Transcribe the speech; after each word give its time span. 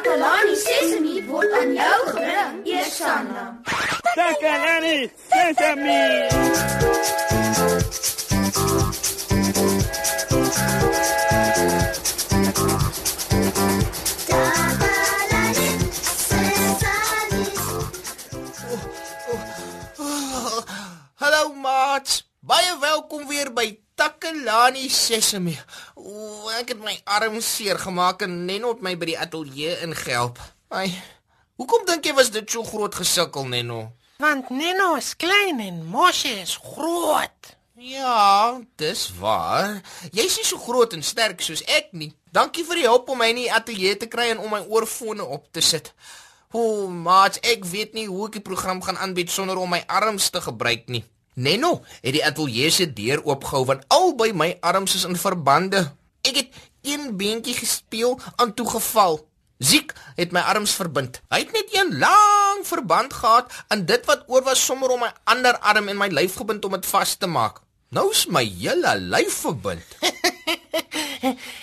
Takalani 0.00 0.56
Sesemi 0.56 1.14
word 1.28 1.52
aan 1.52 1.74
jou 1.76 2.00
gebring, 2.08 2.64
Eersanna. 2.64 3.60
Takalani 4.16 5.10
Sesemi. 5.28 6.00
Hallo 21.20 21.52
maat. 21.60 22.24
Baie 22.40 22.72
welkom 22.80 23.28
weer 23.28 23.52
by 23.52 23.76
Takalani 23.94 24.88
Sesemi. 24.88 25.58
Ek 26.60 26.74
het 26.74 26.80
my 26.84 26.92
arm 27.08 27.38
seer 27.40 27.78
gemaak 27.80 28.20
en 28.26 28.34
Nenno 28.44 28.74
het 28.74 28.82
my 28.84 28.90
by 29.00 29.06
die 29.08 29.16
ateljee 29.16 29.78
ingehelp. 29.86 30.36
Ai. 30.68 30.90
Hoekom 31.56 31.86
dink 31.88 32.04
jy 32.04 32.12
was 32.18 32.28
dit 32.34 32.44
so 32.52 32.60
groot 32.68 32.92
gesukkel, 32.98 33.46
Nenno? 33.48 33.78
Want 34.20 34.50
Neno 34.52 34.90
is 34.98 35.14
klein 35.16 35.62
en 35.64 35.78
Moshe 35.88 36.34
is 36.42 36.58
groot. 36.60 37.54
Ja, 37.80 38.60
dis 38.76 39.06
waar. 39.16 39.78
Jy's 40.12 40.36
nie 40.36 40.44
so 40.44 40.60
groot 40.60 40.92
en 40.92 41.00
sterk 41.06 41.40
soos 41.40 41.62
ek 41.64 41.94
nie. 41.96 42.10
Dankie 42.28 42.66
vir 42.68 42.82
die 42.82 42.84
hulp 42.90 43.08
om 43.08 43.22
my 43.22 43.30
in 43.32 43.40
die 43.40 43.48
ateljee 43.48 43.96
te 44.02 44.10
kry 44.12 44.28
en 44.34 44.42
om 44.44 44.52
my 44.52 44.60
oorfone 44.68 45.24
op 45.24 45.46
te 45.56 45.64
sit. 45.64 45.94
O, 46.52 46.90
maat, 46.92 47.38
ek 47.40 47.64
weet 47.70 47.96
nie 47.96 48.04
hoe 48.10 48.26
ek 48.28 48.36
die 48.36 48.44
program 48.44 48.82
gaan 48.84 49.00
aanbied 49.00 49.32
sonder 49.32 49.56
om 49.56 49.72
my 49.72 49.80
arms 49.88 50.28
te 50.28 50.44
gebruik 50.44 50.92
nie. 50.92 51.06
Nenno 51.40 51.78
het 52.02 52.12
die 52.18 52.26
ateljee 52.26 52.68
se 52.74 52.90
deur 52.92 53.24
oopgehou 53.24 53.64
want 53.72 53.88
albei 53.88 54.34
my 54.36 54.50
arms 54.60 54.98
is 55.00 55.08
in 55.08 55.16
verbande. 55.16 55.86
Ek 56.22 56.36
het 56.36 56.48
een 56.82 57.16
beentjie 57.16 57.54
gespeel 57.54 58.20
aan 58.36 58.54
toe 58.54 58.68
geval. 58.70 59.20
Ziek 59.58 59.92
het 60.16 60.32
my 60.32 60.40
arms 60.40 60.72
verbind. 60.72 61.20
Hy 61.28 61.42
het 61.42 61.52
net 61.52 61.74
een 61.74 61.98
lang 61.98 62.64
verband 62.64 63.12
gehad 63.12 63.52
en 63.68 63.84
dit 63.86 64.06
wat 64.08 64.24
oor 64.26 64.42
was 64.42 64.64
sommer 64.64 64.88
om 64.88 65.04
my 65.04 65.10
ander 65.24 65.58
arm 65.58 65.88
en 65.88 66.00
my 66.00 66.08
lyf 66.08 66.38
gebind 66.40 66.64
om 66.64 66.78
dit 66.78 66.86
vas 66.86 67.14
te 67.14 67.28
maak. 67.28 67.60
Nou 67.90 68.10
is 68.10 68.26
my 68.26 68.44
hele 68.44 68.96
lyf 68.98 69.42
verbind. 69.44 69.84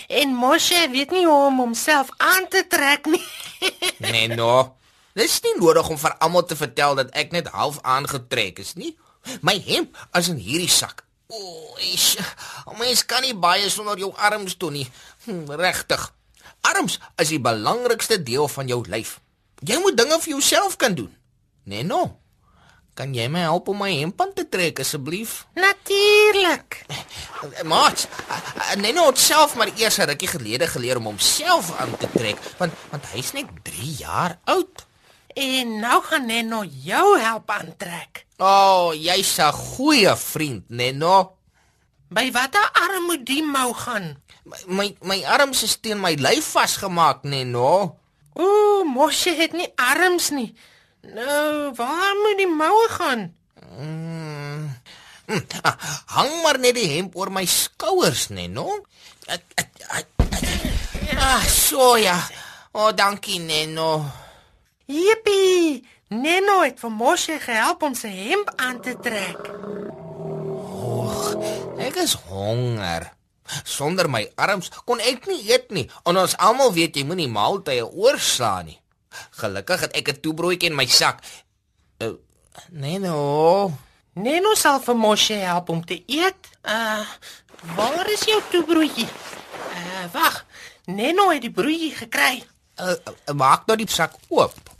En 0.08 0.36
Moshe 0.38 0.88
weet 0.92 1.12
nie 1.12 1.26
hoe 1.26 1.46
om 1.48 1.58
homself 1.58 2.10
aan 2.18 2.46
te 2.50 2.62
trek 2.70 3.06
nie. 3.10 3.24
Nenno, 4.14 4.78
dis 5.18 5.40
nie 5.42 5.56
nodig 5.58 5.90
om 5.90 5.98
vir 5.98 6.14
almal 6.22 6.46
te 6.46 6.56
vertel 6.60 6.94
dat 7.00 7.10
ek 7.18 7.34
net 7.34 7.50
half 7.56 7.82
aangetrek 7.82 8.62
is 8.62 8.76
nie. 8.78 8.94
My 9.42 9.58
hemp 9.66 9.98
is 10.14 10.30
in 10.30 10.38
hierdie 10.38 10.72
sak. 10.72 11.07
O, 11.28 11.76
is. 11.94 12.16
Mens 12.80 13.06
kan 13.06 13.22
nie 13.22 13.34
baie 13.36 13.70
sonder 13.70 13.98
jou 14.00 14.14
arms 14.16 14.56
doen 14.58 14.74
nie. 14.74 14.88
Hm, 15.26 15.50
Regtig. 15.60 16.14
Arms 16.62 17.00
is 17.20 17.30
die 17.30 17.40
belangrikste 17.40 18.24
deel 18.24 18.48
van 18.48 18.68
jou 18.68 18.82
lyf. 18.88 19.20
Jy 19.60 19.78
moet 19.82 19.98
dinge 19.98 20.20
vir 20.22 20.30
jouself 20.38 20.76
kan 20.78 20.94
doen. 20.96 21.12
Nenno, 21.68 22.20
kan 22.96 23.14
jy 23.14 23.28
my 23.28 23.40
help 23.46 23.68
om 23.68 23.78
my 23.78 23.92
hemp 24.00 24.22
aan 24.22 24.34
te 24.34 24.46
trek 24.50 24.80
asseblief? 24.80 25.46
Natuurlik. 25.56 26.86
Maat, 27.64 28.08
Nenno 28.82 29.08
het 29.12 29.20
self 29.20 29.56
maar 29.56 29.70
eers 29.76 29.98
'n 30.00 30.08
rukkie 30.10 30.28
gelede 30.28 30.68
geleer 30.68 30.98
om 30.98 31.06
homself 31.12 31.72
aan 31.80 31.98
te 31.98 32.08
trek, 32.16 32.38
want 32.58 32.74
want 32.90 33.06
hy's 33.14 33.32
net 33.34 33.46
3 33.64 33.92
jaar 34.00 34.40
oud. 34.46 34.87
En 35.38 35.80
nou 35.80 36.02
gaan 36.04 36.26
Neno 36.26 36.64
jou 36.66 37.20
help 37.22 37.50
aantrek. 37.54 38.26
O, 38.42 38.46
oh, 38.46 38.94
jy's 38.94 39.38
'n 39.38 39.54
goeie 39.54 40.16
vriend, 40.18 40.64
Nenno. 40.70 41.38
By 42.10 42.32
watter 42.32 42.70
arm 42.74 43.06
moet 43.06 43.26
die 43.26 43.44
mou 43.44 43.74
gaan? 43.74 44.18
My 44.44 44.58
my, 44.66 44.88
my 45.02 45.20
arms 45.26 45.64
is 45.64 45.78
teen 45.78 46.02
my 46.02 46.16
lyf 46.18 46.46
vasgemaak, 46.58 47.22
Nenno. 47.22 47.98
Ooh, 48.34 48.86
Moshe 48.86 49.30
het 49.30 49.54
nie 49.54 49.70
arms 49.76 50.30
nie. 50.30 50.56
Nou, 51.02 51.74
waar 51.76 52.16
moet 52.16 52.38
die 52.38 52.50
moue 52.50 52.88
gaan? 52.90 53.36
Mm. 53.78 54.74
Hm, 55.26 55.42
ah, 55.62 55.76
hang 56.06 56.42
maar 56.42 56.60
net 56.60 56.76
die 56.76 56.90
hemp 56.98 57.16
oor 57.16 57.30
my 57.30 57.46
skouers, 57.46 58.30
ek. 59.28 59.44
ek 59.86 60.08
ah, 61.18 61.44
so 61.46 61.96
ja. 61.96 62.18
O, 62.72 62.88
oh, 62.88 62.92
dankie, 62.96 63.40
Nenno. 63.40 64.26
Jippie! 64.88 65.84
Neno 66.08 66.62
het 66.64 66.80
vir 66.80 66.92
Moshe 66.96 67.36
gehelp 67.44 67.82
om 67.84 67.96
sy 67.96 68.08
hemp 68.08 68.54
aan 68.56 68.78
te 68.80 68.94
trek. 69.04 69.50
Ek 71.84 71.98
is 72.00 72.14
honger. 72.30 73.10
Sonder 73.68 74.08
my 74.12 74.24
arms 74.40 74.72
kon 74.88 75.04
ek 75.04 75.28
nie 75.28 75.42
eet 75.50 75.74
nie. 75.76 75.86
En 76.08 76.20
ons 76.20 76.36
almal 76.40 76.72
weet 76.76 76.96
jy 76.96 77.04
moenie 77.08 77.28
maaltye 77.28 77.84
oorslaan 77.84 78.72
nie. 78.72 78.80
Gelukkig 79.42 79.84
het 79.88 79.98
ek 80.00 80.10
'n 80.14 80.22
toebroodjie 80.24 80.70
in 80.70 80.76
my 80.76 80.86
sak. 80.86 81.20
Uh, 82.00 82.16
nee 82.72 83.00
no. 83.00 83.72
Neno 84.14 84.56
sal 84.56 84.80
vir 84.80 84.96
Moshe 84.96 85.34
help 85.34 85.70
om 85.70 85.84
te 85.86 86.04
eet. 86.08 86.48
Uh, 86.64 87.04
waar 87.76 88.08
is 88.10 88.24
jou 88.24 88.42
toebroodjie? 88.52 89.10
Uh, 89.76 90.06
wag. 90.14 90.46
Neno 90.86 91.30
het 91.30 91.42
die 91.42 91.52
broodjie 91.52 91.96
gekry. 91.96 92.44
Uh, 92.80 92.96
uh, 93.28 93.34
maak 93.36 93.68
nou 93.68 93.78
die 93.78 93.90
sak 93.90 94.16
oop. 94.30 94.77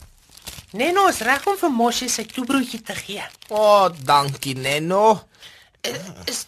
Neno 0.76 1.06
is 1.08 1.22
reg 1.24 1.46
om 1.48 1.56
vir 1.56 1.70
Moshe 1.72 2.10
sy 2.12 2.26
toebroodjie 2.28 2.82
te 2.84 2.92
gee. 2.92 3.24
O, 3.48 3.56
oh, 3.56 3.84
dankie 4.04 4.52
Nenno. 4.52 5.14
Uh, 5.80 5.94
is 6.28 6.42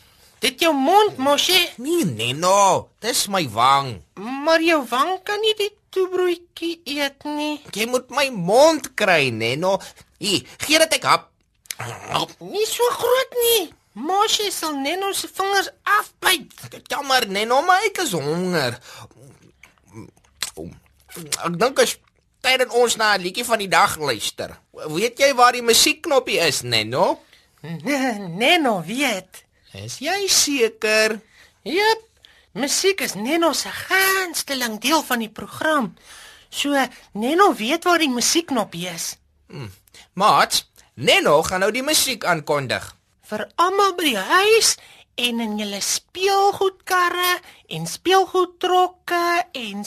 dit 0.45 0.61
jou 0.61 0.75
mond, 0.77 1.17
Moshe? 1.17 1.57
Nee, 1.81 2.05
Nenno, 2.05 2.91
dis 3.01 3.23
my 3.33 3.47
wang. 3.49 3.95
Maar 4.21 4.61
jou 4.61 4.83
wang 4.91 5.15
kan 5.25 5.41
nie 5.41 5.55
die 5.57 5.71
toebroodjie 5.97 6.75
eet 6.99 7.25
nie. 7.25 7.63
Jy 7.73 7.87
moet 7.89 8.13
my 8.13 8.27
mond 8.35 8.91
kry, 8.93 9.31
Nenno. 9.33 9.79
Hier, 10.21 10.45
gee 10.67 10.83
dit 10.85 10.99
ek 11.01 11.09
hap. 11.09 11.31
Nie 12.45 12.69
so 12.69 12.93
groot 13.01 13.41
nie. 13.47 13.71
Moshe 13.97 14.51
sal 14.53 14.77
Neno 14.85 15.15
se 15.17 15.33
vingers 15.33 15.73
afbyt. 15.97 16.53
Jammer, 16.93 17.25
Nenno, 17.25 17.63
maar 17.65 17.89
ek 17.89 18.05
is 18.05 18.13
honger. 18.13 18.77
Ek 21.17 21.57
dink 21.57 21.81
as 21.81 21.97
tyd 21.97 22.10
dat 22.41 22.69
ons 22.73 22.97
na 22.97 23.17
'n 23.17 23.21
liedjie 23.21 23.45
van 23.45 23.59
die 23.59 23.69
dag 23.69 23.97
luister. 23.99 24.59
Weet 24.73 25.19
jy 25.19 25.35
waar 25.35 25.53
die 25.53 25.63
musiekknoppie 25.63 26.39
is, 26.39 26.63
Nenno? 26.63 27.21
Neno 28.43 28.83
weet. 28.83 29.45
Is 29.73 29.99
jy 29.99 30.27
seker? 30.27 31.21
Jep. 31.63 32.09
Musiek 32.53 33.01
is 33.01 33.15
Neno 33.15 33.53
se 33.53 33.69
gunsteling 33.71 34.81
deel 34.81 35.03
van 35.03 35.19
die 35.19 35.31
program. 35.31 35.95
So 36.49 36.75
Neno 37.13 37.55
weet 37.55 37.85
waar 37.85 37.99
die 37.99 38.11
musiekknoppie 38.11 38.89
is. 38.89 39.17
Maat, 40.13 40.65
Nenno 40.95 41.43
gaan 41.43 41.61
nou 41.61 41.71
die 41.71 41.85
musiek 41.87 42.25
aankondig. 42.25 42.89
Vir 43.31 43.47
almal 43.55 43.95
by 43.95 44.09
die 44.09 44.19
huis 44.19 44.75
en 45.15 45.41
in 45.41 45.59
julle 45.61 45.79
speelgoedkarre 45.81 47.39
en 47.77 47.87
speelgoedtrokke 47.87 49.47
en 49.53 49.85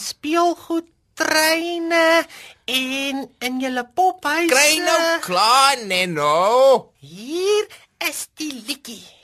speelgoedtreine 1.14 2.26
en 2.64 3.30
in 3.38 3.60
julle 3.60 3.84
pophuise. 3.94 4.54
Kry 4.54 4.78
nou 4.82 5.20
klaar, 5.20 5.76
Nenno. 5.86 6.92
Hier 6.98 7.66
is 8.08 8.26
die 8.34 8.62
liedjie. 8.66 9.23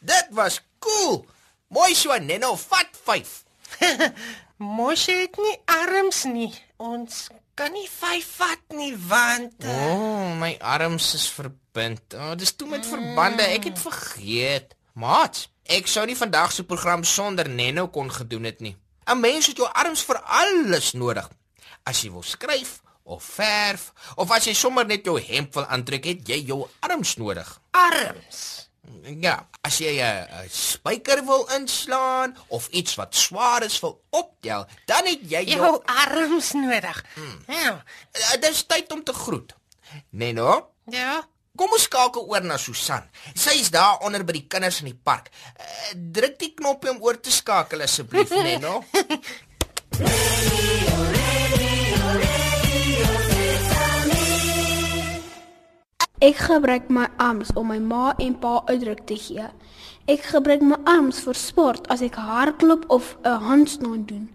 Dit 0.00 0.26
was 0.30 0.60
cool. 0.78 1.26
Mooi 1.68 1.94
so, 1.94 2.16
Neno, 2.18 2.56
vat 2.56 2.90
5. 3.04 3.44
Moshe 4.60 5.12
het 5.12 5.36
nie 5.40 5.56
arms 5.64 6.24
nie. 6.28 6.50
Ons 6.76 7.28
kan 7.54 7.72
nie 7.72 7.88
vyf 7.88 8.26
vat 8.40 8.76
nie 8.76 8.92
want 9.08 9.64
O, 9.64 9.68
uh, 9.68 9.86
oh, 9.94 10.28
my 10.40 10.54
arms 10.60 11.14
is 11.14 11.28
verbind. 11.32 12.16
O, 12.16 12.30
oh, 12.30 12.36
dis 12.36 12.52
toe 12.56 12.68
met 12.68 12.86
verbande. 12.86 13.44
Ek 13.44 13.70
het 13.70 13.80
vergeet. 13.80 14.74
Maat, 15.00 15.44
ek 15.70 15.88
sou 15.88 16.04
nie 16.08 16.18
vandag 16.18 16.52
se 16.52 16.64
program 16.68 17.04
sonder 17.04 17.48
Neno 17.48 17.88
kon 17.88 18.10
gedoen 18.12 18.48
het 18.48 18.60
nie. 18.60 18.76
'n 19.06 19.20
Mens 19.20 19.46
het 19.46 19.56
jou 19.56 19.68
arms 19.68 20.02
vir 20.04 20.20
alles 20.22 20.92
nodig. 20.92 21.28
As 21.84 22.02
jy 22.02 22.10
wil 22.12 22.22
skryf 22.22 22.80
of 23.02 23.24
verf 23.24 23.92
of 24.16 24.30
as 24.30 24.44
jy 24.46 24.54
sommer 24.54 24.86
net 24.86 25.04
jou 25.04 25.16
hemp 25.20 25.54
wil 25.54 25.66
aantrek, 25.66 26.04
het 26.04 26.28
jy 26.28 26.44
jou 26.46 26.66
arms 26.80 27.16
nodig. 27.16 27.60
arms. 27.70 28.69
Ja, 29.20 29.46
as 29.62 29.78
jy 29.78 30.00
'n 30.00 30.26
'n 30.44 30.48
spyker 30.50 31.24
wil 31.26 31.46
inslaan 31.56 32.36
of 32.48 32.68
iets 32.68 32.94
wat 32.94 33.14
swaar 33.14 33.62
is 33.62 33.80
wil 33.80 34.02
optel, 34.10 34.66
dan 34.86 35.06
het 35.06 35.20
jy 35.30 35.44
jou 35.44 35.60
Jou 35.60 35.82
arms 35.84 36.52
nodig. 36.52 37.04
Ja. 37.48 37.84
Uh, 38.12 38.40
Dis 38.40 38.62
tyd 38.66 38.92
om 38.92 39.04
te 39.04 39.12
groet. 39.12 39.54
Neno, 40.10 40.70
Ja. 40.86 41.22
kom 41.56 41.70
ons 41.72 41.82
skakel 41.82 42.22
oor 42.28 42.40
na 42.42 42.56
Susan. 42.56 43.02
Sy 43.34 43.50
is 43.60 43.70
daar 43.70 43.98
onder 44.00 44.24
by 44.24 44.32
die 44.32 44.46
kinders 44.46 44.78
in 44.80 44.84
die 44.86 45.00
park. 45.02 45.30
Uh, 45.60 45.64
druk 45.94 46.38
die 46.38 46.54
knoppie 46.54 46.90
om 46.90 47.02
oor 47.02 47.20
te 47.20 47.30
skakel 47.30 47.80
asseblief, 47.82 48.30
Neno. 48.46 48.84
Ek 56.20 56.36
gebruik 56.36 56.90
my 56.92 57.06
arms 57.16 57.48
om 57.56 57.70
my 57.72 57.78
ma 57.80 58.10
en 58.20 58.34
pa 58.42 58.58
uitdruk 58.68 59.06
te 59.08 59.16
gee. 59.16 59.46
Ek 60.04 60.26
gebruik 60.28 60.60
my 60.60 60.76
arms 60.84 61.22
vir 61.24 61.38
sport 61.40 61.88
as 61.88 62.02
ek 62.04 62.18
hardloop 62.20 62.84
of 62.92 63.16
'n 63.24 63.40
handstand 63.46 64.08
doen. 64.08 64.28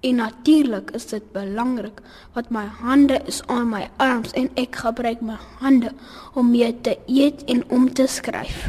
En 0.00 0.14
natuurlik 0.14 0.90
is 0.90 1.06
dit 1.06 1.32
belangrik 1.32 2.02
wat 2.34 2.50
my 2.50 2.64
hande 2.66 3.20
is 3.26 3.42
aan 3.46 3.68
my 3.68 3.88
arms 3.96 4.32
en 4.32 4.50
ek 4.54 4.76
gebruik 4.76 5.20
my 5.20 5.38
hande 5.60 5.92
om 6.34 6.50
mee 6.50 6.80
te 6.80 6.98
eet 7.06 7.44
en 7.44 7.62
om 7.70 7.92
te 7.92 8.06
skryf. 8.06 8.66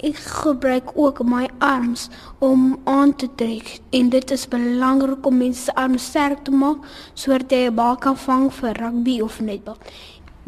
Ek 0.00 0.16
gebruik 0.16 0.90
ook 0.94 1.22
my 1.22 1.48
arms 1.58 2.08
om 2.38 2.78
aan 2.84 3.16
te 3.16 3.28
trek 3.34 3.80
en 3.90 4.08
dit 4.08 4.30
is 4.30 4.48
belangrik 4.48 5.26
om 5.26 5.36
mense 5.36 5.62
se 5.62 5.74
arms 5.74 6.04
sterk 6.04 6.44
te 6.44 6.50
maak 6.50 6.78
sodat 7.14 7.50
jy 7.50 7.66
'n 7.68 7.74
bal 7.74 7.96
kan 7.96 8.16
vang 8.16 8.52
vir 8.52 8.72
rugby 8.72 9.20
of 9.20 9.40
netbal. 9.40 9.76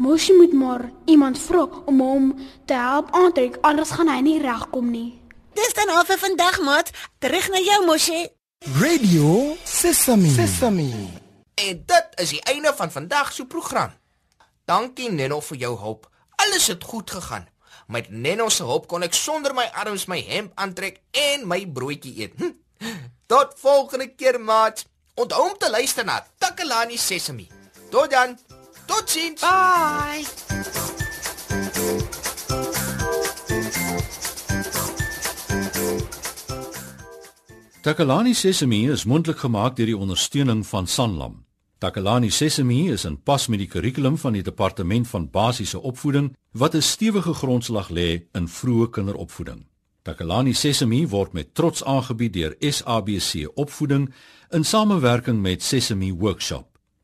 Mosie 0.03 0.35
moet 0.35 0.53
maar 0.53 0.91
iemand 1.05 1.39
vra 1.39 1.67
om 1.85 1.99
hom 2.01 2.23
te 2.65 2.73
help 2.73 3.07
aantrek, 3.15 3.57
anders 3.61 3.91
gaan 3.95 4.09
hy 4.11 4.19
nie 4.19 4.39
regkom 4.43 4.89
nie. 4.91 5.21
Dis 5.55 5.71
dan 5.77 5.91
al 5.93 6.03
vir 6.03 6.19
vandag, 6.19 6.57
maat. 6.59 6.89
Terug 7.23 7.45
na 7.53 7.61
jou, 7.63 7.77
Moshe. 7.87 8.17
Radio 8.81 9.55
Sesame. 9.63 10.33
Sesame. 10.35 10.89
En 11.55 11.79
dit 11.87 12.19
is 12.19 12.33
die 12.35 12.41
einde 12.51 12.73
van 12.75 12.91
vandag 12.91 13.31
se 13.31 13.45
program. 13.45 13.93
Dankie 14.67 15.07
Neno 15.11 15.39
vir 15.39 15.61
jou 15.61 15.71
hulp. 15.79 16.09
Alles 16.35 16.67
het 16.67 16.83
goed 16.83 17.11
gegaan. 17.11 17.47
Met 17.87 18.09
Neno 18.11 18.49
se 18.49 18.67
hulp 18.67 18.89
kon 18.91 19.07
ek 19.07 19.15
sonder 19.15 19.55
my 19.55 19.69
arms 19.85 20.09
my 20.11 20.19
hemp 20.27 20.51
aantrek 20.59 20.99
en 21.11 21.47
my 21.47 21.61
broodjie 21.63 22.17
eet. 22.25 22.35
Hm. 22.41 22.51
Tot 23.31 23.55
volgende 23.63 24.09
keer, 24.11 24.41
maat. 24.41 24.83
Onthou 25.15 25.47
om 25.47 25.57
te 25.57 25.71
luister 25.71 26.03
na 26.03 26.19
Takalani 26.37 26.97
Sesemi. 26.97 27.47
Tot 27.89 28.11
dan. 28.11 28.35
Totsiens. 28.85 29.41
Bye. 29.41 30.23
Takalani 37.83 38.33
Sesemi 38.33 38.89
is 38.89 39.03
mondelik 39.03 39.37
gemaak 39.43 39.75
deur 39.75 39.85
die 39.85 39.97
ondersteuning 39.97 40.61
van 40.67 40.87
Sanlam. 40.87 41.41
Takalani 41.83 42.29
Sesemi 42.31 42.91
is 42.91 43.03
in 43.05 43.17
pas 43.19 43.47
met 43.47 43.59
die 43.59 43.67
kurrikulum 43.67 44.15
van 44.17 44.37
die 44.37 44.43
departement 44.43 45.07
van 45.07 45.29
basiese 45.29 45.81
opvoeding 45.81 46.31
wat 46.51 46.75
'n 46.75 46.81
stewige 46.81 47.33
grondslag 47.33 47.89
lê 47.89 48.23
in 48.31 48.47
vroeë 48.47 48.89
kinderopvoeding. 48.89 49.65
Takalani 50.01 50.53
Sesemi 50.53 51.07
word 51.07 51.33
met 51.33 51.53
trots 51.55 51.83
aangebied 51.83 52.33
deur 52.33 52.55
SABC 52.59 53.47
Opvoeding 53.55 54.13
in 54.49 54.63
samewerking 54.63 55.41
met 55.41 55.63
Sesemi 55.63 56.13
Workshop. 56.13 56.72